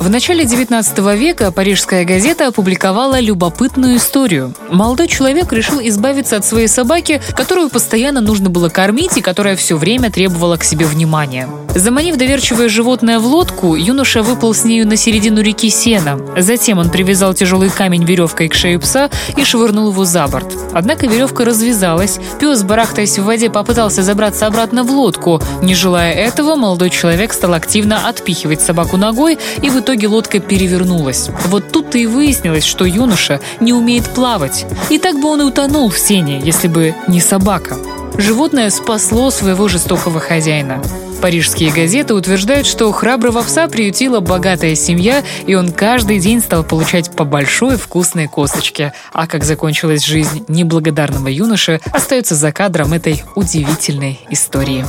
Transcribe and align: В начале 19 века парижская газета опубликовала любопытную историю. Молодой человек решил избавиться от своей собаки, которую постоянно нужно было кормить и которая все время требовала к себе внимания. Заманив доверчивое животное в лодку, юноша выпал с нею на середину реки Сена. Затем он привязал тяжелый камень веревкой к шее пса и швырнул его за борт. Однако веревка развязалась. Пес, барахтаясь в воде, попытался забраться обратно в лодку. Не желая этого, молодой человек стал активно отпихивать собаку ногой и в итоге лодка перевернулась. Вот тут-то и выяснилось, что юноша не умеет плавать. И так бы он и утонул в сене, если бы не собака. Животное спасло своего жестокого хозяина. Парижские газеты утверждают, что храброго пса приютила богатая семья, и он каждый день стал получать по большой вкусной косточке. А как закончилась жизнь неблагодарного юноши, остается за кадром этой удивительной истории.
В 0.00 0.08
начале 0.08 0.46
19 0.46 0.98
века 1.14 1.52
парижская 1.52 2.06
газета 2.06 2.46
опубликовала 2.46 3.20
любопытную 3.20 3.98
историю. 3.98 4.54
Молодой 4.70 5.08
человек 5.08 5.52
решил 5.52 5.78
избавиться 5.78 6.38
от 6.38 6.46
своей 6.46 6.68
собаки, 6.68 7.20
которую 7.36 7.68
постоянно 7.68 8.22
нужно 8.22 8.48
было 8.48 8.70
кормить 8.70 9.18
и 9.18 9.20
которая 9.20 9.56
все 9.56 9.76
время 9.76 10.10
требовала 10.10 10.56
к 10.56 10.64
себе 10.64 10.86
внимания. 10.86 11.50
Заманив 11.74 12.16
доверчивое 12.16 12.70
животное 12.70 13.18
в 13.18 13.26
лодку, 13.26 13.74
юноша 13.74 14.22
выпал 14.22 14.54
с 14.54 14.64
нею 14.64 14.88
на 14.88 14.96
середину 14.96 15.42
реки 15.42 15.68
Сена. 15.68 16.18
Затем 16.34 16.78
он 16.78 16.88
привязал 16.88 17.34
тяжелый 17.34 17.68
камень 17.68 18.04
веревкой 18.04 18.48
к 18.48 18.54
шее 18.54 18.78
пса 18.78 19.10
и 19.36 19.44
швырнул 19.44 19.90
его 19.90 20.06
за 20.06 20.26
борт. 20.28 20.50
Однако 20.72 21.06
веревка 21.06 21.44
развязалась. 21.44 22.18
Пес, 22.38 22.62
барахтаясь 22.62 23.18
в 23.18 23.24
воде, 23.24 23.50
попытался 23.50 24.02
забраться 24.02 24.46
обратно 24.46 24.84
в 24.84 24.90
лодку. 24.90 25.40
Не 25.62 25.74
желая 25.74 26.12
этого, 26.14 26.54
молодой 26.54 26.90
человек 26.90 27.32
стал 27.32 27.54
активно 27.54 28.08
отпихивать 28.08 28.60
собаку 28.60 28.96
ногой 28.96 29.38
и 29.62 29.70
в 29.70 29.80
итоге 29.80 30.08
лодка 30.08 30.40
перевернулась. 30.40 31.30
Вот 31.46 31.72
тут-то 31.72 31.98
и 31.98 32.06
выяснилось, 32.06 32.64
что 32.64 32.84
юноша 32.84 33.40
не 33.60 33.72
умеет 33.72 34.08
плавать. 34.10 34.66
И 34.88 34.98
так 34.98 35.20
бы 35.20 35.28
он 35.28 35.42
и 35.42 35.44
утонул 35.44 35.90
в 35.90 35.98
сене, 35.98 36.40
если 36.44 36.68
бы 36.68 36.94
не 37.08 37.20
собака. 37.20 37.76
Животное 38.18 38.70
спасло 38.70 39.30
своего 39.30 39.68
жестокого 39.68 40.20
хозяина. 40.20 40.82
Парижские 41.20 41.70
газеты 41.70 42.14
утверждают, 42.14 42.66
что 42.66 42.90
храброго 42.92 43.42
пса 43.42 43.68
приютила 43.68 44.20
богатая 44.20 44.74
семья, 44.74 45.22
и 45.46 45.54
он 45.54 45.70
каждый 45.70 46.18
день 46.18 46.40
стал 46.40 46.64
получать 46.64 47.14
по 47.14 47.24
большой 47.24 47.76
вкусной 47.76 48.26
косточке. 48.26 48.94
А 49.12 49.26
как 49.26 49.44
закончилась 49.44 50.04
жизнь 50.04 50.44
неблагодарного 50.48 51.28
юноши, 51.28 51.80
остается 51.92 52.34
за 52.34 52.52
кадром 52.52 52.94
этой 52.94 53.22
удивительной 53.34 54.20
истории. 54.30 54.84